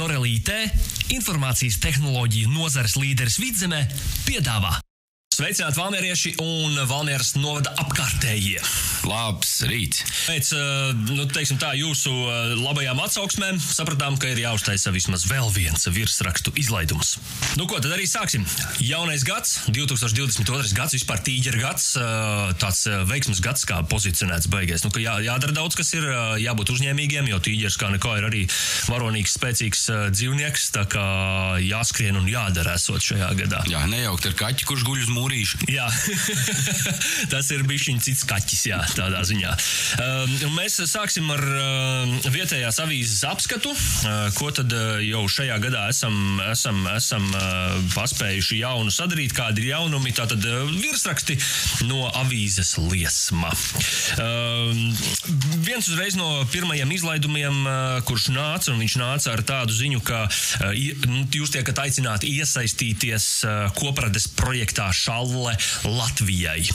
[0.00, 0.54] Norelīte,
[1.12, 3.82] informācijas tehnoloģiju nozares līderis vidzemē,
[4.24, 4.78] piedāvā.
[5.36, 8.64] Sveicināti valmierieši un valmieras novada apkārtējie.
[9.08, 10.02] Labs rīts.
[10.26, 15.86] Pēc, eh, nu, tā, jūsu eh, labajām atsauksmēm sapratām, ka ir jāuztaisa vismaz vēl viens
[15.88, 17.16] virsrakstu izlaidums.
[17.56, 18.44] Nu, ko tad arī sāksim?
[18.84, 20.74] Jaunais gads, 2022.
[20.76, 24.84] gads, vispār tīģeru gads, eh, tāds veiksmes gads, kā pozicionēts beigās.
[24.84, 26.04] Nu, jā, jādara daudz, kas ir
[26.42, 28.44] jābūt uzņēmīgiem, jo tīģeris kā neko ir arī
[28.90, 31.06] varonīgs, spēcīgs dzīvnieks, tā kā
[31.64, 33.64] jāskrien un jādara esot šajā gadā.
[33.70, 35.62] Jā, nejaukt ar kaķi, kurš guļ uz mūrīša.
[35.70, 35.88] Jā,
[37.32, 39.52] tas ir bijis viņa cits kaķis, jā, tādā ziņā.
[40.00, 45.86] Um, mēs sāksim ar uh, vietējās avīzes apskatu, uh, ko tad uh, jau šajā gadā
[45.92, 46.14] esam,
[46.50, 50.14] esam, esam uh, paspējuši jaunu sadarīt, kādi ir jaunumi.
[50.16, 51.38] Tātad uh, virsraksti
[51.88, 53.52] no avīzes liesma.
[54.20, 54.72] Uh,
[55.66, 60.24] viens uzreiz no pirmajiem izlaidumiem, uh, kurš nāca, un viņš nāca ar tādu ziņu, ka
[60.28, 60.70] uh,
[61.34, 65.56] jūs tiekat aicināti iesaistīties uh, koprades projektā Šalle
[65.88, 66.66] Latvijai.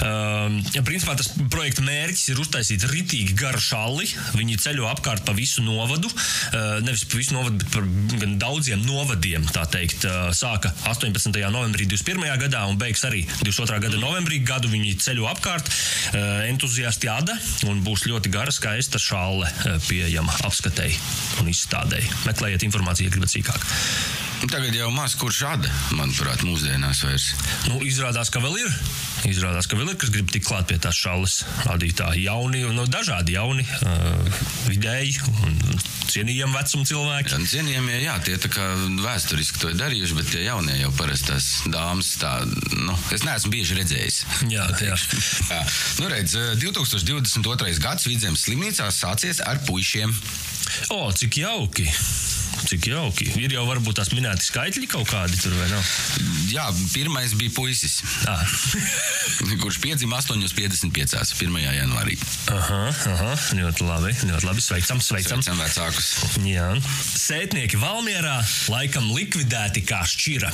[0.00, 4.08] Um, principā tas projekta mērķis ir uztaisīt ritīgi garu šalli.
[4.38, 7.86] Viņi ceļo apkārt pa visu novadu, uh, nevis pa visu novadu, bet par
[8.22, 9.46] gan daudziem novadiem.
[9.52, 11.36] Tā teikt, uh, sāka 18.
[11.52, 12.24] novembrī 21.
[12.46, 13.80] gadā un beigs arī 22.
[13.86, 14.40] gada novembrī.
[14.46, 17.38] Gadu viņi ceļo apkārt, uh, entuziasti jādara
[17.70, 19.48] un būs ļoti gara, skaista šalle
[19.88, 20.98] pieejama apskatēji
[21.42, 22.10] un izstādēji.
[22.28, 23.70] Meklējiet informāciju, ja gribat sīkāk.
[24.50, 27.28] Tagad jau maz kurš šāda, manuprāt, mūsdienās vairs.
[27.70, 28.72] Nu, izrādās, ka vēl ir.
[29.28, 31.42] Izrādās, ka vēl ir kas grib tikt klāt pie tās šāles.
[31.68, 35.14] Rādītāji jauni, no dažādi jauni, uh, vidēji
[35.46, 35.58] un
[36.12, 37.32] cienījami vecuma cilvēki.
[37.32, 38.66] Jā, cienījamie, jā, tie tā kā
[39.04, 42.34] vēsturiski to ir darījuši, bet tie jaunie jau parasti tās dāmas, tā,
[42.74, 44.20] nu, es neesmu bieži redzējis.
[44.52, 44.98] Jā, jā.
[45.54, 45.62] jā.
[46.02, 47.72] Nu, redz, 2022.
[47.82, 50.14] gads vidzemes slimnīcā sācies ar puišiem.
[50.92, 51.90] O, cik jauki!
[52.68, 53.26] Cik jauki.
[53.42, 55.88] Ir jau varbūt tās minēti skaitļi kaut kādi tur, vai nav?
[56.52, 58.00] Jā, pirmais bija puisis.
[58.30, 58.42] Ah.
[59.62, 61.34] kurš piedzima 8,55.
[61.38, 61.58] 1.
[61.78, 62.16] janvārī.
[62.52, 62.80] Aha,
[63.14, 64.14] aha, ļoti labi.
[64.30, 64.64] Ļoti labi.
[64.64, 65.42] Sveicam, sveicam.
[65.42, 66.12] Sveicam vecākus.
[66.46, 66.68] Jā.
[67.12, 68.38] Sētnieki Valmierā
[68.72, 70.52] laikam likvidēti kā šķira.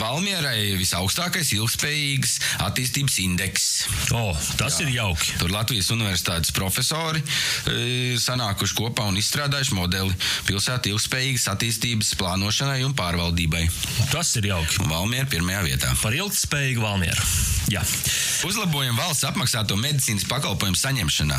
[0.00, 3.66] Valmierai visaugstākais ilgspējīgas attīstības indeks.
[4.14, 4.86] O, tas Jā.
[4.86, 5.34] ir jauki.
[5.40, 10.14] Tur Latvijas universitātes profesori e, sanākuši kopā un izstrādājuši modeli
[10.48, 13.66] pilsētu ilgspējīgas attīstības plānošanai un pārvaldībai.
[14.12, 14.84] Tas ir jauki.
[14.90, 15.92] Valmiera pirmajā vietā.
[16.02, 17.28] Par ilgspējīgu Valmieru.
[17.72, 17.80] Jā.
[18.44, 21.38] Uzlabojumi valsts apmaksāto medicīnas pakalpojumu saņemšanā.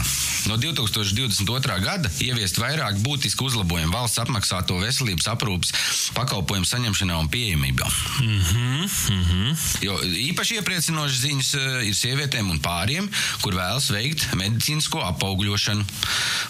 [0.49, 1.75] No 2022.
[1.83, 5.73] gada ieviest vairāk būtisku uzlabojumu valsts apmaksāto veselības aprūpas
[6.17, 7.89] pakalpojumu saņemšanā un pieejamībā.
[8.23, 9.57] Mm -hmm, mm -hmm.
[9.85, 11.93] Jo īpaši iepriecinošas ziņas uh, ir
[12.35, 13.07] sievietēm un pāriem,
[13.41, 15.85] kur vēlas veikt medicīnisko apaugļošanu.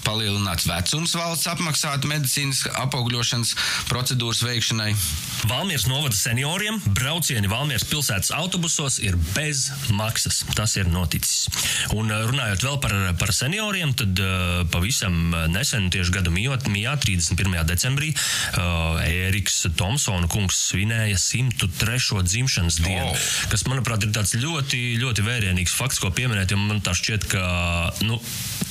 [0.06, 3.56] Palielināts vecums valsts apmaksātu medicīnas apaugļošanas
[3.90, 4.94] procedūras veikšanai.
[5.46, 10.44] Valmieras novada senioriem braucieni Valmieras pilsētas autobusos ir bez maksas.
[10.58, 11.50] Tas ir noticis.
[11.94, 17.54] Un uh, runājot vēl par, par senioriem, tad uh, pavisam nesen, tieši gada mijā, 31.
[17.68, 18.12] decembrī,
[18.56, 22.24] Ēriks Tomsona kungs svinēja 103.
[22.26, 23.28] dzimšanas dienu, oh.
[23.52, 27.44] kas, manuprāt, ir tāds ļoti, ļoti vērienīgs fakts, ko pieminēt, jo man tā šķiet, ka,
[28.08, 28.20] nu,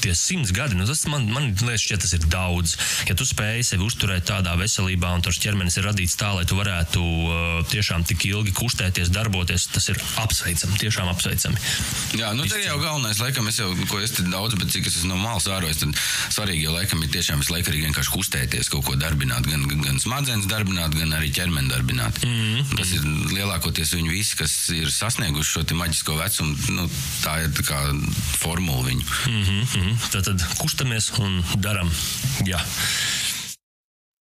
[0.05, 2.77] tie simts gadi, nu, tas man, man liekas, šķiet, tas ir daudz.
[3.09, 6.59] Ja tu spēj sevi uzturēt tādā veselībā un tas ķermenis ir radīts tā, lai tu
[6.59, 11.61] varētu uh, tiešām tik ilgi kustēties, darboties, tas ir apsveicami, tiešām apsveicami.
[12.21, 15.01] Jā, nu tā jau galvenais, laikam, es jau, ko es te daudz, bet cik es
[15.01, 15.99] esmu no malas vērojis, tad
[16.37, 20.01] svarīgi jau laikam ir tiešām visu laiku arī vienkārši kustēties, kaut ko darbināt, gan, gan
[20.03, 22.21] smadzenes darbināt, gan arī ķermeni darbināt.
[22.25, 22.77] Mm -hmm.
[22.79, 26.89] Tas ir lielākoties viņi visi, kas ir sasnieguši šo maģisko vecumu, nu,
[27.25, 27.81] tā ir tā kā
[28.39, 29.05] formula viņu.
[29.29, 29.94] Mm -hmm.
[30.11, 31.91] Tad, tad kustamies un darām.
[32.49, 32.61] Jā.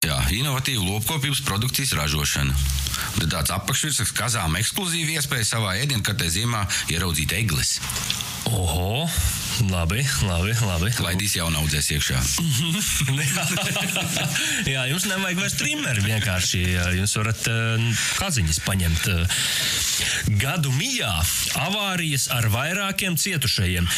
[0.00, 2.54] Jā, inovatīva lopkopības produkcijas ražošana.
[3.18, 7.76] Tad tāds apakšvirsmas kazām ekskluzīva iespēja savā ēdienkartē ziemā ieraudzīt eglis.
[8.48, 9.04] Oho!
[9.70, 10.54] Labi, labi.
[10.66, 10.92] labi.
[11.04, 12.20] Laidīs jau audzēs iekšā.
[14.74, 16.62] jā, jums nevajag vairs trimeri vienkārši.
[17.00, 19.10] Jūs varat uh, kaziņas paņemt.
[20.40, 21.10] Gadu mijā
[21.60, 23.88] avārijas ar vairākiem cietušajiem.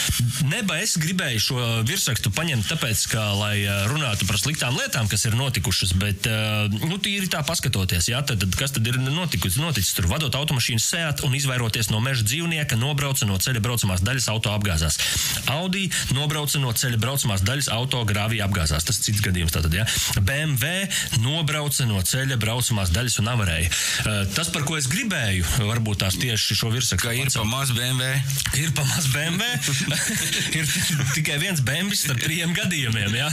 [0.51, 5.27] Neba es gribēju šo virsrakstu paņemt, tāpēc, ka, lai eh, runātu par sliktām lietām, kas
[5.29, 9.61] ir notikušas, bet, uh, nu, tīri tā paskatoties, jā, tad, tad kas tad ir notikusi,
[9.63, 14.31] noticis tur, vadot automašīnu sēt un izvairoties no meža dzīvnieka, nobrauca no ceļa braucamās daļas
[14.33, 14.99] auto apgāzās.
[15.51, 18.87] Audi nobrauca no ceļa braucamās daļas auto grāvī apgāzās.
[18.87, 19.87] Tas cits gadījums tātad, ja.
[20.21, 20.87] BMW
[21.25, 23.73] nobrauca no ceļa braucamās daļas un avarēja.
[23.73, 27.09] Uh, tas, par ko es gribēju, varbūt tās tieši šo virsrakstu.
[27.09, 28.13] Ka ir pa maz BMW.
[28.63, 29.51] Ir pa maz BMW.
[30.59, 30.73] ir
[31.17, 33.29] tikai viens BMW starp trim gadījumiem, ja.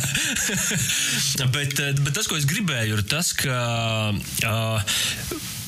[1.56, 3.62] bet, bet tas, ko es gribēju, ir tas, ka.
[4.44, 5.59] Uh,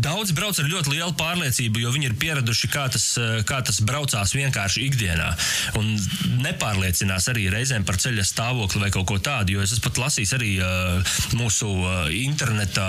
[0.00, 3.06] Daudz brauc ar ļoti lielu pārliecību, jo viņi ir pieraduši, kā tas,
[3.48, 5.28] kā tas braucās vienkārši ikdienā.
[5.80, 5.92] Un
[6.44, 9.56] nepārliecinās arī reizēm par ceļa stāvokli vai kaut ko tādu.
[9.56, 12.86] Jo es esmu pat lasījis arī uh, mūsu uh, interneta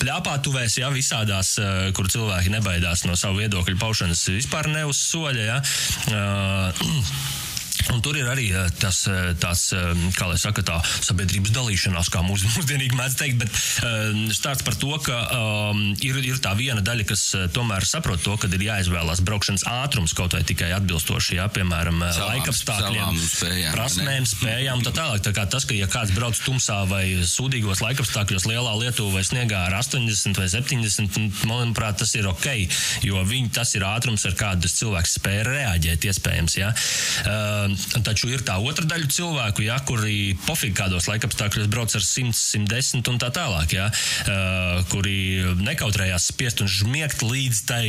[0.00, 1.56] pļāpātuvēs, ja visādās,
[1.96, 5.48] kur cilvēki nebaidās no savu viedokļu paušanas vispār ne uz soļa.
[5.50, 5.58] Ja.
[6.12, 7.35] Uh,
[7.94, 12.10] Un tur ir arī eh, tas, eh, tas eh, kā lai saka, tā sabiedrības dalīšanās,
[12.10, 13.60] kā mūs, mūsdienīgi mēdz teikt, bet
[14.34, 17.22] stāsts par to, ka um, ir, ir tā viena daļa, kas
[17.54, 23.20] tomēr saprot to, ka ir jāizvēlās braukšanas ātrums kaut vai tikai atbilstoši, jā, piemēram, laikapstākļiem,
[23.22, 24.30] spējām, prasmēm, ne?
[24.30, 25.22] spējām, tā tālāk.
[25.26, 29.62] Tā kā tas, ka ja kāds brauc tumsā vai sūdīgos laikapstākļos lielā Lietuvā vai sniegā
[29.68, 32.48] ar 80 vai 70, manuprāt, tas ir ok,
[33.06, 36.72] jo viņi, tas ir ātrums, ar kādu cilvēks spēja reaģēt iespējams, jā.
[37.26, 37.75] Uh,
[38.06, 43.10] Taču ir tā otra daļa cilvēku, ja, kuri pofīgi kādos laikapstākļos brauc ar 100, 110
[43.12, 47.82] un tā tālāk, ja, uh, kuri nekautrējās spiest un žmiegt līdz tai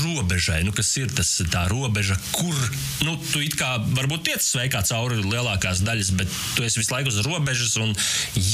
[0.00, 2.56] robežai, nu, kas ir tas tā robeža, kur,
[3.06, 7.12] nu, tu it kā varbūt tiec sveikā cauri lielākās daļas, bet tu esi visu laiku
[7.12, 7.94] uz robežas un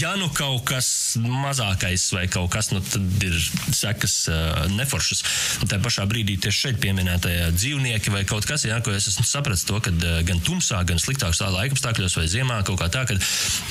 [0.01, 0.89] ja nu kaut kas
[1.21, 3.37] mazākais vai kaut kas, nu, tad ir
[3.75, 5.25] sekas uh, neforšas.
[5.63, 9.27] Un tā pašā brīdī tieši šeit pieminētajā dzīvnieki vai kaut kas, ja, ko es esmu
[9.29, 13.15] sapratis to, ka uh, gan tumsā tumsā, gan sliktākos laika apstākļos vai ziemā tā, ka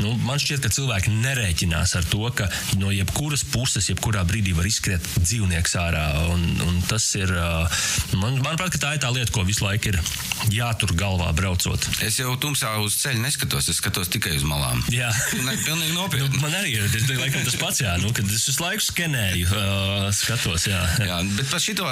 [0.03, 2.47] nu, man šķiet, ka cilvēki nereiķinās ar to, ka
[2.79, 6.05] no jebkuras puses, jebkurā brīdī var izskriet dzīvnieks ārā.
[6.33, 7.31] Un, un tas ir,
[8.15, 9.99] man, manuprāt, tā ir tā lieta, ko visu laiku ir
[10.53, 11.87] jātur galvā braucot.
[12.03, 14.81] Es jau tumsā uz ceļa neskatos, es skatos tikai uz malām.
[14.93, 15.09] Jā,
[15.45, 16.29] ne, pilnīgi nopietni.
[16.33, 19.49] Nu, man arī ir tas, laikam, tas pats, jā, nu, kad es visu laiku skenēju,
[19.49, 20.67] uh, skatos.
[20.71, 21.87] Jā, jā bet par šito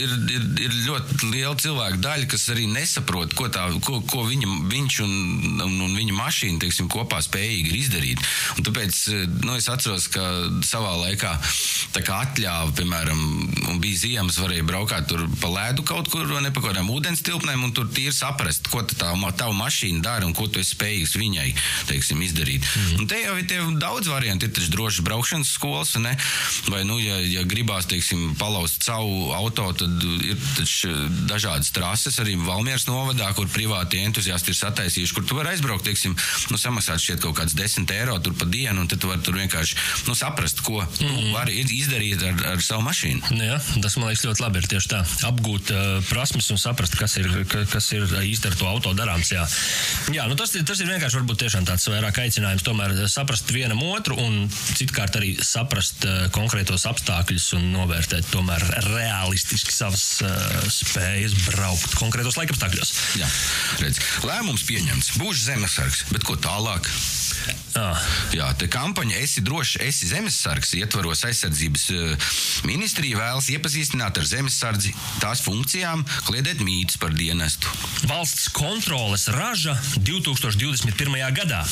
[0.00, 4.49] ir, ir, ir ļoti liela cilvēku daļa, kas arī nesaprot, ko, tā, ko, ko viņa
[4.70, 5.12] viņš un,
[5.64, 8.22] un, un viņa mašīna teiksim, kopā spējīgi izdarīt.
[8.58, 9.00] Un tāpēc
[9.44, 10.24] nu, es atceros, ka
[10.66, 11.34] savā laikā
[12.20, 13.20] atļāva, piemēram,
[13.82, 17.64] bija ziemas, varēja braukāt tur pa ledu kaut kur, ne pa kaut kādām ūdens tilpnēm,
[17.66, 21.48] un tur tīri saprast, ko tā tava mašīna dara un ko tu esi spējīgs viņai
[21.90, 22.64] teiksim, izdarīt.
[22.64, 23.02] Mm.
[23.02, 26.16] Un te jau ir daudz varianti, ir taču drošas braukšanas skolas, ne?
[26.70, 30.92] vai, nu, ja, ja gribās, teiksim, palauzt savu auto, tad ir taču
[31.30, 35.84] dažādas trases arī Valmieras novadā, kur privāti entuziasti entuziasti ir sataisījuši, kur tu vari aizbraukt,
[35.86, 36.14] teiksim,
[36.50, 39.76] nu, samaksāt šeit kaut kāds 10 eiro pa dienu, un tad tu vari tur vienkārši
[40.06, 41.06] nu, saprast, ko mm.
[41.06, 41.32] mhm.
[41.34, 43.32] vari izdarīt ar, ar savu mašīnu.
[43.34, 44.60] Nu jā, tas man liekas ļoti labi.
[44.60, 48.68] Ir tieši tā, apgūt uh, prasmes un saprast, kas ir, kas ir īsti ar to
[48.68, 49.32] auto darāms.
[49.32, 49.46] Jā,
[50.14, 54.18] jā nu, tas, tas ir vienkārši varbūt tiešām tāds vairāk aicinājums tomēr saprast vienam otru
[54.20, 61.96] un citkārt arī saprast uh, konkrētos apstākļus un novērtēt tomēr realistiski savas uh, spējas braukt
[61.98, 62.94] konkrētos laikapstākļos.
[63.20, 63.30] Jā,
[63.80, 66.88] redz lēmums pieņemts, būs zemesargs, bet ko tālāk?
[67.78, 67.98] Ah.
[68.34, 72.30] Jā, tā kampaņa Esi drošs, esi zemesargs ietvaros aizsardzības uh,
[72.66, 77.70] ministrija vēlas iepazīstināt ar zemesardzi tās funkcijām, kliedēt mītus par dienestu.
[78.10, 81.20] Valsts kontroles raža 2021.
[81.36, 81.62] gadā,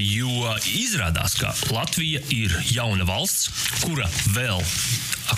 [0.00, 3.50] jo izrādās, ka Latvija ir jauna valsts,
[3.84, 4.64] kura vēl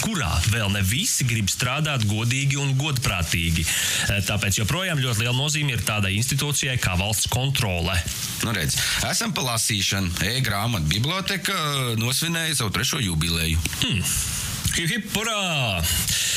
[0.03, 3.67] kurā vēl ne visi grib strādāt godīgi un godprātīgi.
[3.67, 7.97] Eh, tāpēc joprojām ļoti liela nozīme ir tādai institūcijai kā valsts kontrole.
[8.45, 8.79] Nu, redz,
[9.09, 10.17] esam pa lasīšanu.
[10.37, 11.57] E-grāmatu biblioteka
[12.01, 13.61] nosvinēja savu trešo jubileju.
[13.83, 14.03] Hmm.
[14.77, 15.81] Hip, hip, hurrā!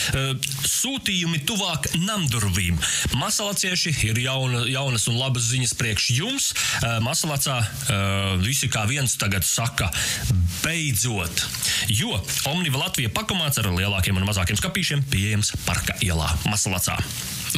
[0.09, 2.77] Sūtījumi tuvāk namdurvīm.
[3.19, 6.51] Masalacieši ir jauna, jaunas un labas ziņas priekš jums.
[7.05, 7.59] Masalacā
[8.43, 9.91] visi kā viens tagad saka,
[10.63, 11.45] beidzot.
[11.93, 12.17] Jo
[12.51, 16.97] Omniva Latvija pakomāts ar lielākiem un mazākiem skapīšiem pieejams Parka ielā Masalacā.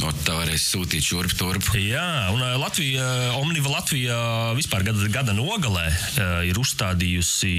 [0.00, 1.66] No, tā varēs sūtīt šurp turp.
[1.76, 3.04] Jā, un Latvija,
[3.36, 4.16] Omniva Latvija
[4.56, 5.84] vispār gada, gada nogalē
[6.48, 7.52] ir uzstādījusi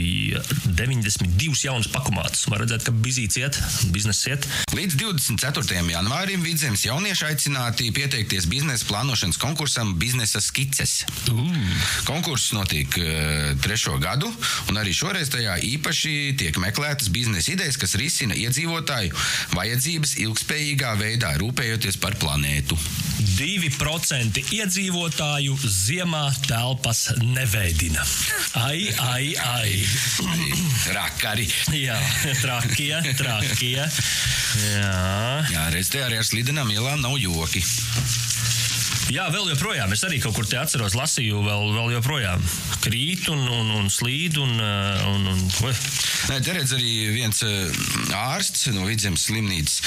[0.65, 2.47] 92 jaunas pakumātus.
[2.49, 3.59] Var redzēt, ka bizīts iet,
[3.93, 4.47] biznesa iet.
[4.83, 5.77] Līdz 24.
[5.93, 11.05] janvārim vidzemes jaunieši aicināti pieteikties biznesa plānošanas konkursam Biznesa skices.
[12.03, 14.27] Konkurss notiek uh, trešo gadu,
[14.67, 19.15] un arī šoreiz tajā īpaši tiek meklētas biznesa idejas, kas risina iedzīvotāju
[19.55, 22.75] vajadzības ilgspējīgā veidā, rūpējoties par planētu.
[23.39, 28.03] 2% iedzīvotāju ziemā telpas neveidina.
[28.59, 29.71] Ai, ai, ai.
[30.91, 31.47] Rakari.
[31.71, 31.95] Jā,
[32.43, 33.87] trakie, trakie.
[34.63, 37.63] Jā, Jā redz, te arī ar slidenām ielām nav joki.
[39.13, 39.91] Jā, vēl joprojām.
[39.93, 42.41] Es arī kaut kur te atceros, lasīju, vēl, vēl joprojām
[42.83, 44.39] krīt un, un, un slīd.
[44.41, 45.43] Un, uh, un, un.
[46.31, 47.83] Nē, te redz arī viens uh,
[48.17, 49.81] ārsts no vidzemes slimnīcas.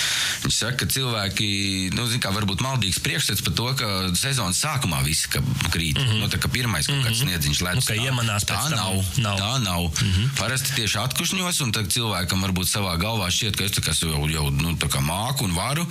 [0.44, 1.48] Viņš saka, ka cilvēki,
[1.96, 5.98] nu, zin kā, varbūt maldīgs priekšstats par to, ka sezonas sākumā viss krīt.
[5.98, 6.20] Mm -hmm.
[6.22, 7.82] nu, tā kā pirmais kaut kāds sniedziņš ledus.
[7.82, 9.00] Nu, ka iemanās tā nav.
[9.18, 9.40] Nav.
[9.40, 9.82] Tā nav.
[9.90, 10.30] Mm -hmm.
[10.38, 14.28] Parasti tieši atkušņos, un tad cilvēkam varbūt savā galvā šķiet, ka es tā kā jau,
[14.30, 15.86] jau nu, tā kā māku un varu,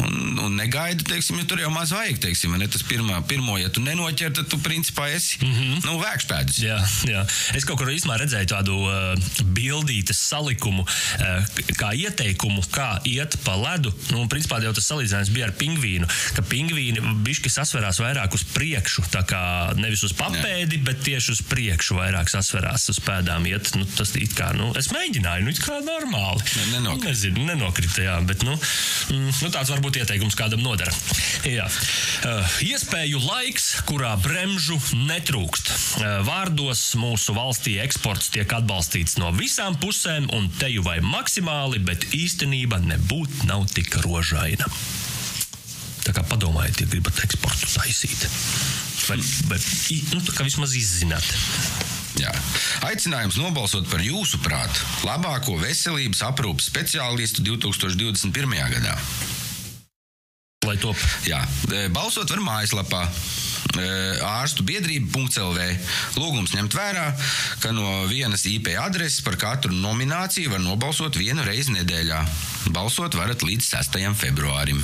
[0.00, 3.70] un, un negaida, teiksim, ja tur jau maz vajag, teiksim, ne tas pirmā, pirmo, ja
[3.72, 5.84] tu nenoķer, tad tu principā esi, mm -hmm.
[5.86, 6.58] nu, vēkšpēdis.
[6.62, 6.78] Jā,
[7.10, 7.24] jā.
[7.58, 11.46] Es kaut kur īstenībā redzēju tādu uh, bildītas salikumu, uh,
[11.80, 13.92] kā ieteikumu, kā iet pa ledu.
[14.10, 16.06] Nu, principā jau tas salīdzinājums bija ar pingvīnu,
[16.36, 20.84] ka pingvīni bišķi sasverās vairāk uz priekšu, tā kā nevis uz papēdi, jā.
[20.84, 23.74] bet tieši uz priekšu vairāk sasverās uz pēdām iet.
[23.74, 26.42] Nu, tas it kā, nu, es mēģināju, nu, it kā normāli.
[26.56, 27.08] Ne- nenokrita.
[27.08, 28.54] Nezinu, nenokrita, jā, bet, nu,
[29.10, 30.92] mm, nu tāds varbūt ieteikums kādam nodara.
[31.48, 31.66] Jā.
[32.24, 35.70] Uh, iespēju laiks, kurā bremžu netrūkst.
[36.26, 42.80] Vārdos mūsu valstī eksports tiek atbalstīts no visām pusēm, un teju vai maksimāli, bet īstenība
[42.84, 44.66] nebūtu nav tik rožaina.
[46.06, 48.26] Tā kā padomājiet, ja gribat eksportu taisīt.
[49.08, 49.18] Vai,
[49.50, 49.58] vai
[50.14, 51.26] nu, vismaz izzināt.
[52.18, 52.32] Jā.
[52.88, 58.56] Aicinājums nobalsot par jūsu prātu labāko veselības aprūpas speciālistu 2021.
[58.74, 58.96] gadā.
[60.68, 61.00] Lai top.
[61.24, 61.40] Jā,
[61.72, 63.06] e, balsot var mājaslapā.
[63.78, 63.86] e,
[64.24, 65.64] Ārstu biedrība.CLV.
[66.20, 67.06] Lūgums ņemt vērā,
[67.62, 72.20] ka no vienas IP adreses par katru nomināciju var nobalsot vienu reizi nedēļā.
[72.74, 73.98] Balsot varat līdz 6.
[74.20, 74.82] februārim.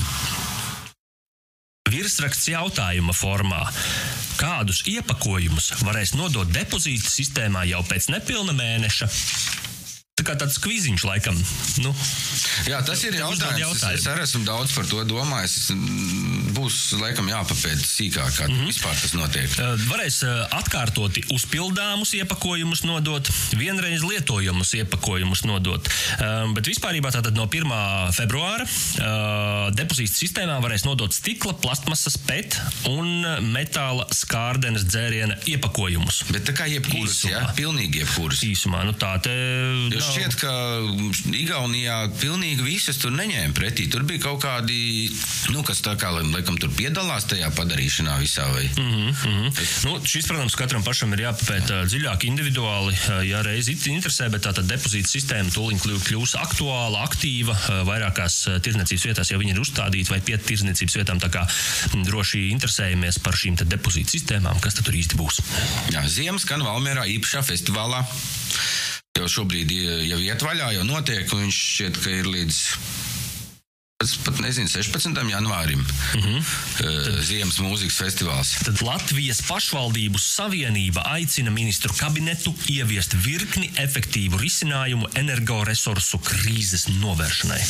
[1.90, 3.60] Virsraksts jautājuma formā.
[4.40, 9.10] Kādus iepakojumus varēs nodot depozīta sistēmā jau pēc nepilna mēneša?
[10.24, 11.36] Tā kā tāds kviziņš, laikam.
[11.84, 11.90] Nu,
[12.64, 13.98] Jā, tas ir uzdod jautājums.
[13.98, 15.56] Es, es arī esmu daudz par to domājis.
[15.60, 18.68] Es, mm, Būs laikam jāpapēta sīkāk, kā mm -hmm.
[18.70, 19.56] vispār tas notiek.
[19.90, 20.20] varēs
[20.54, 23.28] atkārtoti uzpildāmus iepakojumus nodot,
[23.58, 25.88] vienreiz lietojamus iepakojumus nodot.
[26.54, 27.74] Bet vispār tātad no 1.
[28.14, 28.64] februāra
[29.74, 32.56] depozīta sistēmā varēs nodot stikla, plastmasas, PET
[32.88, 36.22] un metāla skārdenes dzēriena iepakojumus.
[36.30, 37.54] Bet tā kā jebkuras, jā, Īsumā.
[37.58, 38.44] pilnīgi jebkuras.
[38.46, 39.34] Īsumā, nu tā te.
[39.90, 40.52] Jo nav- šķiet, ka
[41.34, 43.86] Igaunijā pilnīgi visas tur neņēma pretī.
[43.92, 45.08] Tur bija kaut kādi,
[45.54, 48.46] nu, kas tā kā, laikam, tur piedalās tajā padarīšanā visā.
[48.54, 48.68] Vai?
[48.76, 49.64] Mm -hmm.
[49.88, 52.96] nu, šis, protams, katram pašam ir jāpapēta dziļāk, individuāli,
[53.28, 57.56] ja reiz it- interesē, bet tā depozīta sistēma tūlīt kļū- kļūs aktuāla, aktīva.
[57.84, 61.20] Vairākās tirdzniecības vietās jau viņi ir uzstādīti vai pie tirdzniecības vietām.
[61.20, 61.46] Tā kā
[61.94, 65.40] mm, droši interesējamies par šīm depozīta sistēmām, kas tur īsti būs.
[65.94, 68.04] Jā, Ziemas skan Valmērā īpašā festivālā.
[69.14, 69.70] Jau šobrīd
[70.08, 72.56] jau iet vaļā, jau notiek, un viņš šķiet, ka ir līdz.
[74.02, 75.20] Es pat nezinu, 16.
[75.30, 75.80] janvārim.
[75.80, 77.20] Mm -hmm.
[77.22, 78.50] Ziemas mūzikas festivāls.
[78.66, 87.62] Tad Latvijas pašvaldību savienība aicina ministru kabinetu ieviest virkni efektīvu risinājumu energoresursu krīzes novēršanai.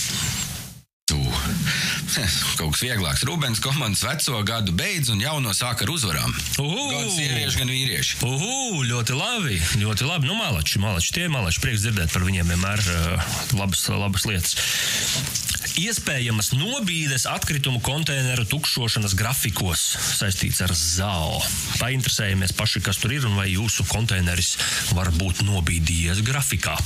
[2.15, 3.25] Kaut kas vieglāks.
[3.27, 6.35] Rūbens komandas veco gadu beidz un jauno sāk ar uzvarām.
[6.63, 6.85] Uhu!
[6.93, 8.21] Gan sievieši, gan vīrieši.
[8.27, 9.59] Uhu, ļoti labi.
[9.83, 10.31] Ļoti labi.
[10.31, 11.63] Nu, malači, malači, tie malači.
[11.65, 15.54] Prieks dzirdēt par viņiem vienmēr uh, labas, labas lietas.
[15.75, 19.81] Iespējamas nobīdes atkritumu konteineru tukšošanas grafikos
[20.15, 21.41] saistīts ar ZAO.
[21.81, 24.53] Painteresējamies paši, kas tur ir un vai jūsu konteineris
[24.95, 26.77] var būt nobīdījies grafikā.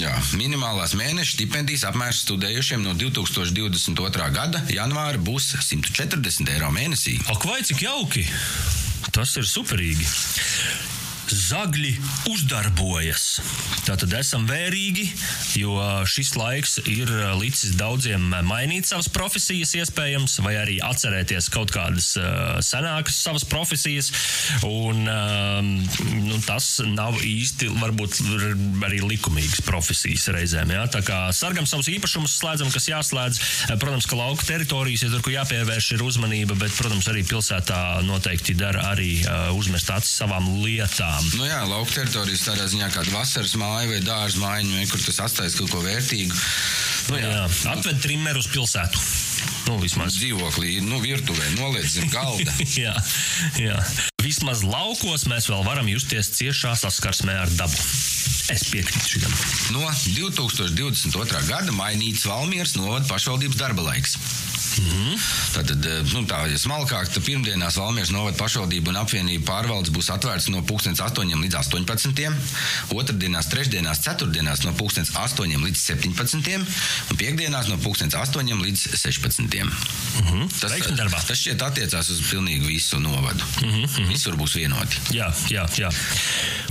[0.00, 4.32] Jā, minimālās mēneša stipendijas apmērs studējušiem no 2022.
[4.32, 7.18] gada janvāra būs 140 eiro mēnesī.
[7.28, 8.24] Ak, vai cik jauki!
[9.12, 10.08] Tas ir superīgi!
[11.34, 11.90] Zagļi
[12.30, 13.24] uzdarbojas.
[13.84, 15.04] Tātad esam vērīgi,
[15.58, 15.74] jo
[16.08, 17.10] šis laiks ir
[17.40, 22.12] licis daudziem mainīt savas profesijas, iespējams, vai arī atcerēties kaut kādas
[22.64, 24.12] senākas savas profesijas.
[24.68, 28.20] Un, nu, tas nav īsti, varbūt,
[28.86, 30.72] arī likumīgas profesijas reizēm.
[30.76, 30.86] Ja?
[30.90, 33.42] Tā kā sargam savus īpašumus, slēdzam, kas jāslēdz.
[33.82, 38.56] Protams, ka lauka teritorijas ir tur, kur jāpievērš ir uzmanība, bet, protams, arī pilsētā noteikti
[38.58, 39.16] dara arī
[39.58, 41.23] uzmest acis savām lietām.
[41.34, 45.20] Nu jā, lauka teritorijas tādā ziņā, kāda vasaras māja vai dārza māja, vai kur tas
[45.24, 46.36] atstājas kaut ko vērtīgu.
[47.10, 49.00] Nu, jā, Jā, atved trimeru uz pilsētu.
[49.64, 50.18] Nu, vismaz.
[50.20, 52.52] dzīvoklī, nu, virtuvē, noliec zem galda.
[52.84, 52.94] jā,
[53.60, 53.78] jā.
[54.24, 57.76] Vismaz laukos mēs vēl varam justies ciešā saskarsmē ar dabu.
[58.52, 59.36] Es piekrītu šim.
[59.72, 61.44] No 2022.
[61.48, 64.18] gada mainīts Valmieras novada pašvaldības darba laiks.
[64.78, 65.18] Mm -hmm.
[65.54, 70.48] Tātad, nu, tā, ja smalkāk, tad pirmdienās Valmieras novada pašvaldība un apvienība pārvaldes būs atvērts
[70.50, 72.32] no 8 līdz 18.
[72.90, 76.66] Otradienās, trešdienās, ceturtdienās no 8 līdz 17.
[77.10, 79.64] un piekdienās no 8 līdz 16.
[79.64, 79.70] Mm
[80.26, 80.48] -hmm.
[80.60, 83.44] tas, tas šķiet attiecās uz pilnīgi visu novadu.
[83.62, 84.08] Mm -hmm.
[84.08, 84.96] Visur būs vienoti.
[85.10, 85.90] Jā, jā, jā.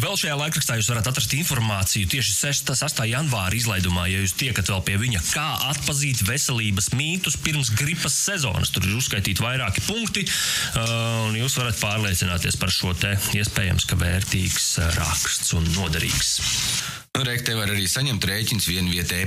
[0.01, 2.73] Vēl šajā laikrakstā jūs varat atrast informāciju tieši 6.
[2.73, 3.05] 8.
[3.07, 8.71] janvāra izlaidumā, ja jūs tiekat vēl pie viņa, kā atpazīt veselības mītus pirms gripas sezonas.
[8.73, 13.99] Tur ir uzskaitīti vairāki punkti, uh, un jūs varat pārliecināties par šo te iespējams, ka
[13.99, 16.35] vērtīgs uh, raksts un noderīgs.
[17.13, 19.19] Nu, Reikti, te var arī saņemt rēķins vienu vietu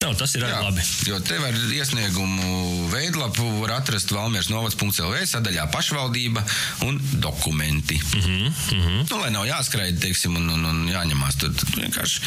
[0.00, 0.80] Jā, tas ir Jā, labi.
[1.04, 6.40] Jo te var iesniegumu veidlapu var atrast Valmieras novads.lv sadaļā pašvaldība
[6.86, 7.98] un dokumenti.
[8.00, 9.02] Mm -hmm, mm -hmm.
[9.10, 12.22] Nu, lai nav jāskraida, teiksim, un, un, un jāņemās tur, tur vienkārši.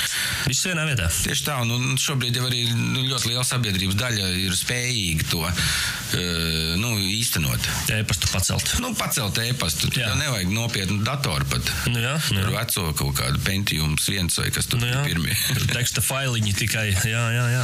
[0.45, 1.09] Viss vienā vietā.
[1.23, 5.41] Tieši tā, un, un šobrīd jau arī nu, ļoti liela sabiedrības daļa ir spējīga to
[5.41, 7.59] uh, nu, īstenot.
[7.89, 8.75] E-pastu pacelt.
[8.79, 9.89] Nu, pacelt e-pastu.
[9.97, 11.73] Jau nevajag nopietnu datoru pat.
[11.89, 12.45] Nu, jā, nu, jā.
[12.45, 15.37] Tur veco kaut kādu Pentium viens vai kas tur nu, ir pirmie.
[15.73, 17.63] Teksta failiņi tikai, jā, jā, jā.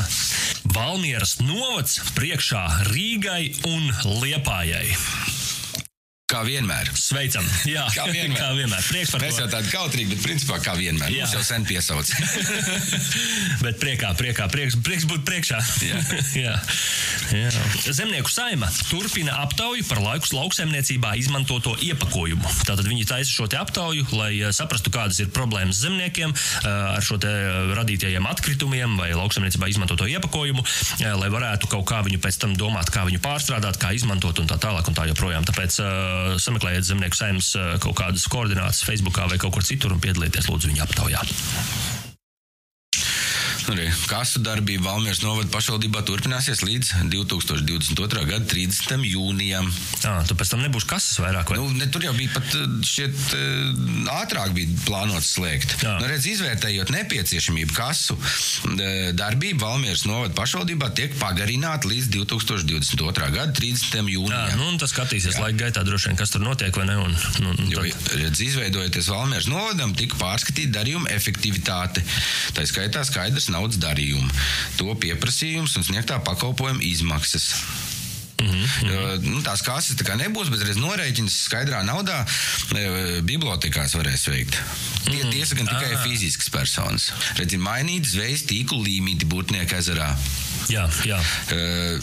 [0.76, 3.90] Valmieras novads priekšā Rīgai un
[4.22, 5.29] Liepājai.
[6.30, 6.92] Kā vienmēr.
[6.94, 7.46] Sveicam.
[7.66, 8.38] Jā, kā vienmēr.
[8.38, 8.84] kā vienmēr.
[8.86, 9.26] Prieks par to.
[9.26, 11.10] Mēs jau tādi kautrīgi, bet principā kā vienmēr.
[11.10, 11.26] Jā.
[11.26, 12.12] Mums jau sen piesauc.
[13.66, 15.62] bet priekā, priekā, prieks, prieks būt priekšā.
[15.88, 16.04] Jā.
[16.46, 16.54] Jā.
[17.34, 17.50] Jā.
[17.94, 22.54] Zemnieku saima turpina aptauju par laikus lauksaimniecībā izmantoto iepakojumu.
[22.66, 27.20] Tātad viņi taisa šo aptauju, lai eh, saprastu, kādas ir problēmas zemniekiem eh, ar šo
[27.26, 30.64] eh, radītajiem atkritumiem vai lauksaimniecībā izmantoto iepakojumu,
[31.20, 34.58] lai varētu kaut kā viņu pēc tam domāt, kā viņu pārstrādāt, kā izmantot un tā
[34.62, 35.46] tālāk un tā joprojām.
[35.48, 35.80] Tāpēc
[36.42, 40.86] sameklējiet zemnieku saimnes kaut kādas koordinātas Facebook vai kaut kur citur un piedalieties lūdzu viņa
[40.88, 41.24] aptaujā.
[43.70, 48.24] Arī kasu darbība Valmieras novada pašvaldībā turpināsies līdz 2022.
[48.26, 49.04] gada 30.
[49.06, 49.68] jūnijam.
[50.02, 51.52] Jā, tu pēc tam nebūs kases vairāk.
[51.52, 51.60] Vai?
[51.62, 52.56] Nu, ne, tur jau bija pat
[52.90, 53.36] šķiet
[54.16, 55.76] ātrāk bija plānots slēgt.
[55.86, 58.18] Nu, redz, izvērtējot nepieciešamību kasu
[59.20, 63.30] darbība Valmieras novada pašvaldībā tiek pagarināta līdz 2022.
[63.36, 64.10] gada 30.
[64.16, 64.50] jūnijam.
[64.50, 65.46] Jā, nu, tas skatīsies Jā.
[65.46, 66.98] laika gaitā droši vien, kas tur notiek ne.
[67.06, 67.86] Un, nu, jo,
[68.18, 72.02] redz, izveidojoties Valmieras novadam, tika pārskatīta darījuma efektivitāte.
[72.58, 74.32] Tā skaitā skaidrs nav naudas darījumu,
[74.80, 77.54] to pieprasījums un sniegtā pakalpojuma izmaksas.
[78.40, 79.26] Mm -hmm.
[79.28, 82.22] nu, tās kases tā nebūs, bet reiz norēķins skaidrā naudā
[82.72, 84.56] e, bibliotekās varēs veikt.
[85.04, 85.32] Tie, mm -hmm.
[85.32, 86.04] Tiesa gan tikai ah.
[86.04, 87.12] fiziskas personas.
[87.36, 90.16] Redzi, mainīt zvejas tīklu līmīti Būtnieka ezerā.
[90.70, 91.20] Jā, jā.
[91.52, 92.00] Uh,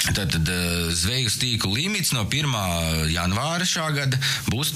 [0.00, 0.48] Tātad
[0.96, 3.10] zvejas tīkla limits no 1.
[3.12, 4.16] janvāra šā gada
[4.48, 4.72] būs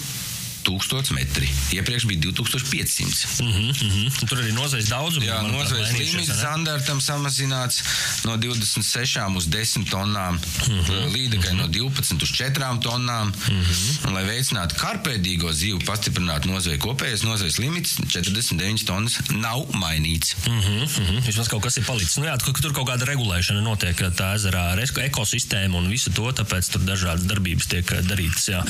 [0.64, 1.48] 1000 metri.
[1.72, 3.26] Iepriekš bija 2500.
[3.40, 4.28] Mm -hmm, mm -hmm.
[4.28, 5.26] Tur arī nozvejas daudzums.
[5.26, 7.82] Jā, nozvejas limits standartam samazināts
[8.24, 11.62] no 26 uz 10 tonnām, mm -hmm, līdekai mm -hmm.
[11.62, 13.26] no 12 uz 4 tonnām.
[13.26, 14.12] Mm -hmm.
[14.14, 20.34] Lai veicinātu karpēdīgo zīvu, pastiprinātu nozveju kopējais nozvejas limits 49 tonnas nav mainīts.
[20.46, 21.26] Mm -hmm, mm -hmm.
[21.26, 22.16] Vismaz kaut kas ir palicis.
[22.16, 26.70] Nu, jā, tur kaut kāda regulēšana notiek tā ezerā ar ekosistēmu un visu to, tāpēc
[26.72, 28.48] tur dažādas darbības tiek darītas.
[28.48, 28.62] Jā.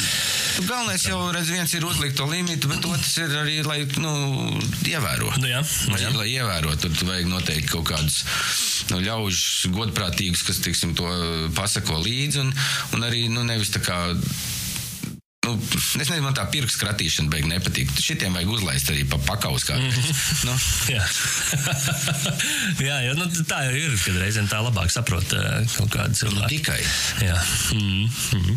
[0.68, 4.12] Galvenais jau redz viens ir ir uzlikt to limitu, bet otrs ir arī, lai nu,
[4.88, 5.30] ievēro.
[5.40, 6.10] Nu, jā, nu, jā.
[6.10, 8.22] Lai, lai ievēro, tad vajag noteikti kaut kādus
[8.90, 11.08] nu, ļaužus godprātīgus, kas tiksim, to
[11.56, 12.52] pasako līdzi, un,
[12.96, 14.00] un arī nu, nevis tā kā
[15.44, 17.90] Nu, es nezinu, man tā pirksts kratīšana beigas nepatīk.
[18.00, 19.66] Šitiem vajag uzlaist arī pa pakaus.
[19.68, 20.14] Mm -hmm.
[20.48, 20.54] nu.
[20.94, 21.04] jā,
[22.88, 26.40] jā, jā nu, tā jau ir, kad reizēm tā labāk saprot uh, kaut kādu cilvēku.
[26.40, 26.80] Nu, tikai.
[27.20, 27.38] Jā.
[27.72, 28.56] Mm -hmm.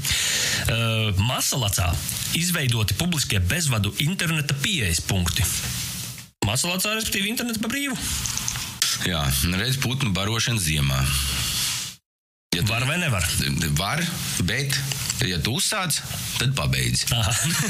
[0.72, 1.92] uh, Masalacā
[2.34, 5.44] izveidoti publiskie bezvadu interneta pieejas punkti.
[6.46, 7.98] Masalacā, respektīvi, internets pa brīvu.
[9.06, 9.28] Jā,
[9.60, 11.06] redz putnu barošana ziemā.
[12.56, 13.28] Ja var vai nevar?
[13.78, 14.06] Var,
[14.48, 14.80] bet
[15.26, 15.98] Ja tu uzsāc,
[16.38, 17.08] tad pabeidz.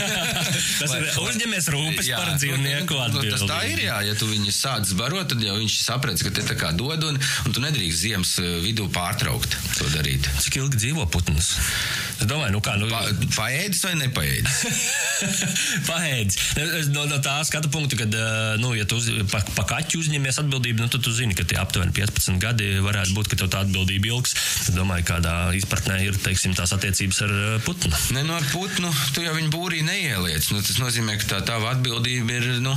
[0.82, 3.32] tas ir uzņemies rūpes jā, par dzīvnieku atbildību.
[3.32, 4.02] Nu, tas tā ir, jā.
[4.10, 7.20] Ja tu viņu sāc barot, tad jau viņš saprats, ka te tā kā dod, un,
[7.48, 10.28] un tu nedrīkst ziemas eh, vidū pārtraukt to darīt.
[10.44, 11.54] Cik ilgi dzīvo putns?
[12.18, 12.76] Es domāju, nu kā.
[12.82, 12.90] Nu...
[12.92, 13.04] Pa,
[13.38, 14.60] paēdis vai nepaēdis?
[15.90, 16.40] paēdis.
[16.94, 20.42] No, no tā skatu punkta, kad, eh, nu, ja tu uz, pa, pa kaķu uzņemies
[20.44, 23.64] atbildību, nu, tad tu zini, ka tie aptuveni 15 gadi varētu būt, ka tev tā
[23.66, 24.36] atbildība ilgs.
[24.68, 27.96] Es domāju, kādā izpratnē ir, teiksim, tās attiecības ar Eh, putnu.
[28.12, 30.50] Ne, no nu, putnu tu jau viņu būrī neieliec.
[30.52, 32.48] Nu, tas nozīmē, ka tā tava atbildība ir.
[32.66, 32.74] Nu,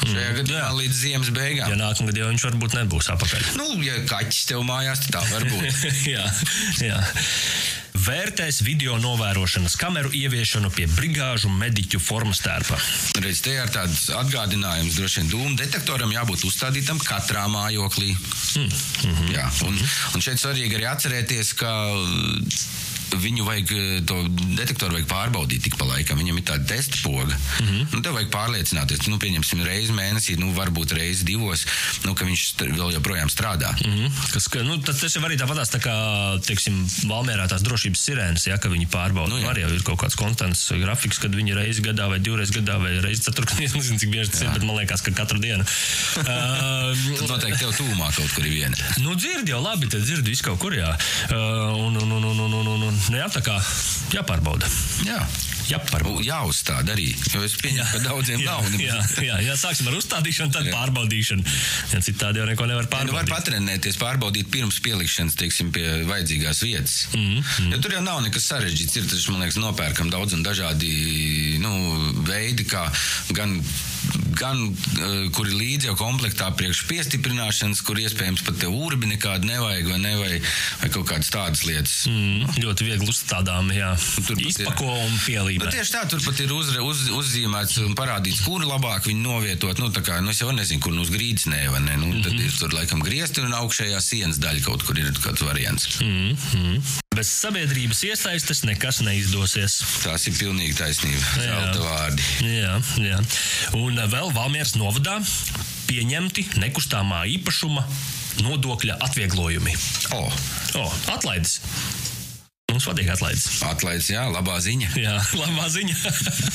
[0.00, 0.38] Šajā mm.
[0.38, 0.70] gadījumā jā.
[0.78, 1.72] līdz ziemas beigām.
[1.72, 3.50] Ja nākamā gadā viņš varbūt nebūs apakaļ.
[3.60, 5.84] Nu, ja kaķis tev mājās, tad tā var būt.
[6.14, 6.24] jā,
[6.80, 6.98] jā.
[8.00, 12.78] vērtēs video novērošanas kameru ieviešanu pie brigāžu mediķu formas tērpa.
[13.20, 18.14] Redz, te ir tāds atgādinājums, droši vien dūmu detektoram jābūt uzstādītam katrā mājoklī.
[18.56, 18.70] Mm.
[18.70, 19.34] Mm -hmm.
[19.36, 19.78] Jā, un,
[20.14, 21.74] un šeit svarīgi arī atcerēties, ka
[23.18, 24.16] viņu vajag, eh, to
[24.56, 26.18] detektoru vajag pārbaudīt tik pa laikam.
[26.20, 27.34] Viņam ir tāda testa poga.
[27.60, 27.86] Mm -hmm.
[27.92, 31.66] nu, tev vajag pārliecināties, nu, pieņemsim, reizi mēnesī, nu, varbūt reizi divos,
[32.04, 32.42] nu, ka viņš
[32.76, 33.72] vēl joprojām strādā.
[33.86, 34.32] Mm -hmm.
[34.32, 35.94] Kas, ka, nu, tas jau arī tāpatās, tā kā,
[36.46, 39.30] teiksim, Valmērā tās drošības sirēnas, ja, ka viņi pārbauda.
[39.30, 39.50] Nu, jā.
[39.50, 43.22] arī ir kaut kāds konstants grafiks, kad viņi reizi gadā vai divreiz gadā vai reizi
[43.22, 45.64] ceturkdien, es nezinu, cik bieži tas ir, bet man liekas, ka katru dienu.
[46.20, 48.76] uh, Tad noteikti tev tūmā kaut kur ir viena.
[49.02, 50.90] Nu, dzird jau labi, tad dzird visu kaut kur, jā.
[51.30, 53.56] Uh, un, un, un, un, un, un, un, jā, tā kā
[54.12, 54.68] jāpārbauda.
[55.06, 55.22] Jā.
[55.70, 56.24] Jāpārbauda.
[56.26, 57.10] Jāuzstāda arī.
[57.30, 58.78] Jo es pieņemu, ka daudziem jā, nav.
[58.80, 60.72] Jā, jā, jā, sāksim ar uzstādīšanu, tad jā.
[60.74, 61.44] pārbaudīšanu.
[61.92, 63.12] Ja citādi jau neko nevar pārbaudīt.
[63.12, 66.96] Ja, nu, var patrenēties, pārbaudīt pirms pielikšanas, teiksim, pie vajadzīgās vietas.
[67.14, 67.70] Mm -hmm.
[67.74, 68.96] Jo tur jau nav nekas sarežģīts.
[68.98, 71.72] Ir taču, man liekas, nopērkam daudz un dažādi nu,
[72.26, 72.88] veidi, kā
[73.30, 73.60] gan
[74.40, 79.90] gan uh, kuri līdzi jau komplektā priekš piestiprināšanas, kur iespējams pat te urbi nekādu nevajag
[79.90, 80.48] vai, nevajag,
[80.82, 81.96] vai kaut kādas tādas lietas.
[82.10, 83.92] Mm, ļoti viegli uzstādām, jā.
[84.28, 85.66] Tur izpako un pielīmē.
[85.66, 89.82] Nu, tieši tā, tur pat ir uz, uz, uzzīmēts un parādīts, kur labāk viņu novietot.
[89.82, 91.98] Nu, tā kā, nu, es jau nezinu, kur nu uz grīdas nē, vai ne.
[92.00, 92.24] Nu, mm -hmm.
[92.24, 92.44] Tad mhm.
[92.46, 96.00] ir tur laikam griezti un augšējā sienas daļa kaut kur ir kāds variants.
[96.00, 96.99] Mm -hmm.
[97.10, 99.80] Bez sabiedrības iesaistes nekas neizdosies.
[100.04, 101.24] Tās ir pilnīgi taisnība.
[101.42, 102.26] Zelta vārdi.
[102.46, 103.18] Jā, jā.
[103.74, 105.16] Un vēl Valmieras novadā
[105.88, 107.82] pieņemti nekustamā īpašuma
[108.46, 109.74] nodokļa atvieglojumi.
[110.14, 110.38] Oh.
[110.78, 111.58] Oh, atlaides.
[112.80, 113.42] Mums patīk atlaides.
[113.68, 114.86] Atlaides, jā, labā ziņa.
[115.04, 115.96] Jā, labā ziņa.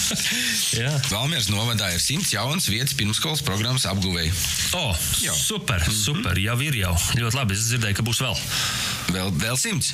[0.82, 0.90] jā.
[1.12, 4.32] Valmieras novadā ir simts jaunas vietas pirmskolas programmas apguvēji.
[4.74, 5.36] O, oh, jau.
[5.38, 6.00] super, -hmm.
[6.00, 6.96] super, jau ir jau.
[7.20, 8.42] Ļoti labi, es dzirdēju, ka būs vēl.
[9.14, 9.94] Vēl, vēl simts?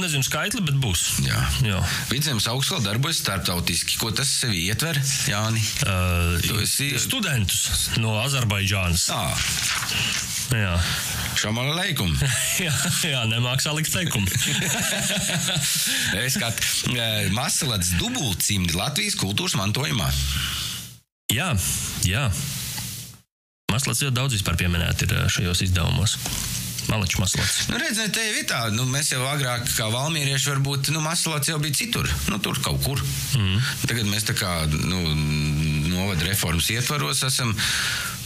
[0.00, 1.04] Nezinu skaitli, bet būs.
[1.26, 1.44] Jā.
[1.66, 1.84] jā.
[2.08, 4.00] Vidzemes augstskola darbojas starptautiski.
[4.00, 4.96] Ko tas sevi ietver,
[5.28, 5.60] Jāni?
[5.84, 6.94] Uh, esi...
[6.96, 9.10] Studentus no Azerbaidžānas.
[9.12, 9.48] Ah.
[10.56, 10.78] Jā.
[11.38, 12.10] Šamala leikum.
[12.66, 12.72] jā,
[13.06, 14.26] jā, nemaksā likt teikumu.
[16.26, 16.50] es kā
[17.36, 20.10] Masalats dubultcimdi Latvijas kultūras mantojumā.
[21.30, 21.52] Jā,
[22.08, 22.26] jā.
[23.70, 26.16] Maslats jau daudz vispār pieminēt ir šajos izdevumos.
[26.88, 27.56] Maličs maslats.
[27.68, 31.58] Nu, redziet, te ir tā, nu, mēs jau agrāk, kā valmierieši, varbūt, nu, maslats jau
[31.60, 33.02] bija citur, nu, tur kaut kur.
[33.36, 33.58] Mm.
[33.84, 35.02] Tagad mēs tā kā, nu,
[35.92, 37.52] novada reformas ietvaros esam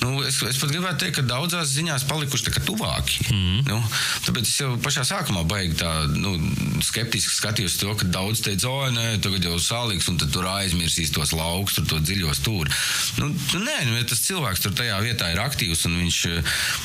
[0.03, 3.29] Nu, es, es pat gribētu teikt, ka daudzās ziņās palikuši tuvāki.
[3.31, 3.61] Mm.
[3.69, 3.79] Nu,
[4.27, 6.35] tāpēc es jau pašā sākumā baigi tā nu,
[6.83, 11.35] skeptiski skatījos to, ka daudz teica, o, nē, tagad jau sālīgs, un tur aizmirsīs tos
[11.37, 12.73] laukus, tur to dziļo stūri.
[13.21, 16.19] Nu, nu, nē, nu, tas cilvēks tur tajā vietā ir aktīvs, un viņš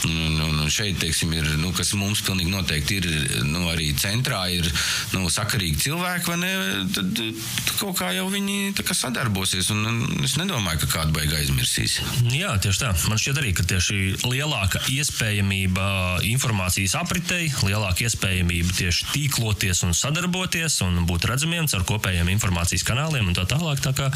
[0.05, 3.09] nu, nu, šeit, teiksim, ir, nu, kas mums pilnīgi noteikti ir,
[3.47, 4.69] nu, arī centrā ir
[5.15, 6.53] nu, sakarīgi cilvēki, vai ne,
[6.93, 11.41] tad, tad kaut kā jau viņi kā sadarbosies, un, un es nedomāju, ka kādu baigi
[11.41, 11.99] aizmirsīs.
[12.35, 15.87] Jā, tieši tā man šķiet arī, ka tieši lielāka iespējamība
[16.27, 23.29] informācijas apritei, lielāka iespējamība tieši tīkloties un sadarboties un būt redzamiem caur kopējiem informācijas kanāliem
[23.29, 23.81] un tā tālāk.
[23.83, 24.09] Tā kā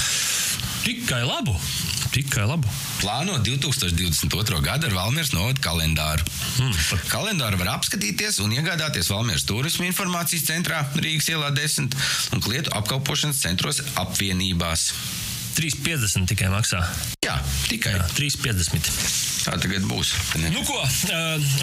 [0.85, 1.55] tikai labu.
[2.11, 2.67] Tikai labu.
[2.99, 4.59] Plāno 2022.
[4.65, 6.27] gada ar Valmieras novadu kalendāru.
[6.57, 6.75] Hmm.
[7.11, 11.95] Kalendāru var apskatīties un iegādāties Valmieras turismu informācijas centrā Rīgas ielā 10
[12.35, 14.91] un klietu apkalpošanas centros apvienībās.
[15.55, 16.79] 3,50 tikai maksā.
[17.25, 17.35] Jā,
[17.71, 19.30] tikai Jā, 3,50.
[19.41, 20.13] Tā tagad būs.
[20.41, 20.51] Ne?
[20.53, 20.77] Nu, ko,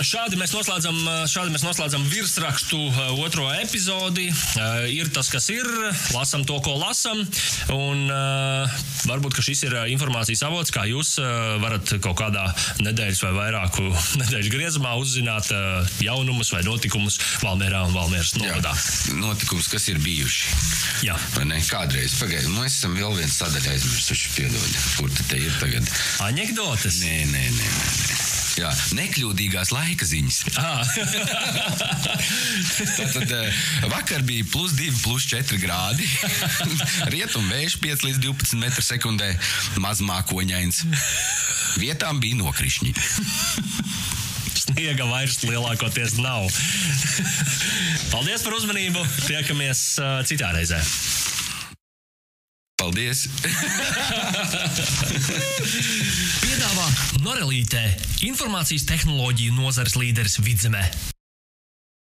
[0.05, 0.99] šādi mēs noslēdzam,
[1.31, 2.79] šādi mēs noslēdzam virsrakstu
[3.23, 4.29] otro epizodi.
[4.95, 5.69] Ir tas, kas ir,
[6.15, 7.23] lasam to, ko lasam.
[7.75, 8.09] Un
[9.09, 11.17] varbūt šis ir informācijas avots, kā jūs
[11.63, 12.49] varat kaut kādā
[12.83, 13.87] nedēļas vai vairāku
[14.23, 15.53] nedēļu griezumā uzzināt
[16.03, 18.75] jaunumus vai notikumus Valmērā un Valmēras novadā.
[19.19, 20.57] Notikums, kas ir bijuši.
[21.07, 21.17] Jā.
[21.69, 25.91] Kādreiz, pagaidiet, mēs esam vēl viens sadaļa aizmirsuši, piedod, kur te ir tagad.
[26.25, 27.03] Anekdotes?
[27.05, 27.68] Nē, nē, nē.
[28.59, 30.39] Jā, nekļūdīgās laika ziņas.
[30.59, 30.83] Ah.
[32.99, 33.59] Tātad eh,
[33.91, 36.07] vakar bija plus 2, plus 4 grādi.
[37.15, 39.29] Rietumu vējš 5 līdz 12 metru sekundē,
[39.83, 40.77] mazmākoņains.
[41.79, 42.91] Vietām bija nokrišņi.
[44.59, 46.43] Sniega vairs lielākoties nav.
[48.13, 49.01] Paldies par uzmanību!
[49.29, 50.81] Tiekamies uh, citā reizē!
[52.79, 53.27] Paldies!
[57.25, 57.85] Norelītē
[58.29, 61.18] informācijas tehnoloģiju nozares līderis Vidzemē.